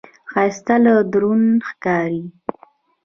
[0.31, 2.23] ښایست له درون ښکاري